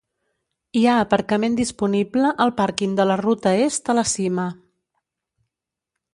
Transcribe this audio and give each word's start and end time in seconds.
Hi 0.79 0.81
ha 0.85 0.93
aparcament 1.01 1.57
disponible 1.59 2.31
al 2.47 2.55
pàrquing 2.63 2.97
de 3.01 3.07
la 3.11 3.19
ruta 3.23 3.55
est 3.67 3.93
a 3.95 3.97
la 4.01 4.09
cima. 4.15 4.49